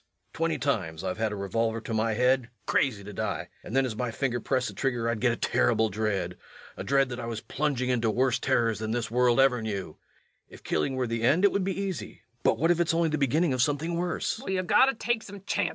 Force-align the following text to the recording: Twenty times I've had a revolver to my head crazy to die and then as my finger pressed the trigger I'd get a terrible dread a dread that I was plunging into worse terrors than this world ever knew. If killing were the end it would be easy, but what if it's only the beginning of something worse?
Twenty 0.33 0.57
times 0.57 1.03
I've 1.03 1.19
had 1.19 1.31
a 1.31 1.35
revolver 1.35 1.79
to 1.81 1.93
my 1.93 2.15
head 2.15 2.49
crazy 2.65 3.03
to 3.03 3.13
die 3.13 3.49
and 3.63 3.75
then 3.75 3.85
as 3.85 3.95
my 3.95 4.09
finger 4.09 4.39
pressed 4.39 4.69
the 4.69 4.73
trigger 4.73 5.07
I'd 5.07 5.19
get 5.21 5.31
a 5.31 5.35
terrible 5.35 5.89
dread 5.89 6.37
a 6.75 6.83
dread 6.83 7.09
that 7.09 7.19
I 7.19 7.27
was 7.27 7.41
plunging 7.41 7.89
into 7.91 8.09
worse 8.09 8.39
terrors 8.39 8.79
than 8.79 8.89
this 8.93 9.11
world 9.11 9.39
ever 9.39 9.61
knew. 9.61 9.97
If 10.49 10.63
killing 10.63 10.95
were 10.95 11.05
the 11.05 11.21
end 11.21 11.45
it 11.45 11.51
would 11.51 11.63
be 11.63 11.79
easy, 11.79 12.23
but 12.41 12.57
what 12.57 12.71
if 12.71 12.79
it's 12.79 12.95
only 12.95 13.09
the 13.09 13.19
beginning 13.19 13.53
of 13.53 13.61
something 13.61 13.95
worse? 13.95 14.41